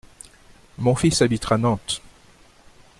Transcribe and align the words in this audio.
Mon 0.79 0.95
fils 0.95 1.21
habitera 1.21 1.59
Nantes… 1.59 2.01